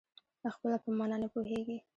خپله 0.55 0.77
په 0.83 0.89
مانا 0.97 1.17
نه 1.23 1.27
پوهېږي. 1.33 1.77